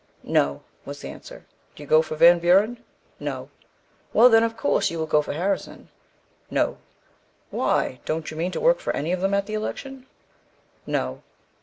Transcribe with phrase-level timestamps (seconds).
[0.23, 1.45] "No," was the answer.
[1.75, 2.83] "Do you go for Van Buren?"
[3.19, 3.51] "No."
[4.13, 5.89] "Well, then, of course you will go for Harrison."
[6.49, 6.79] "No."
[7.51, 10.07] "Why, don't you mean to work for any of them at the election?"
[10.87, 11.21] "No."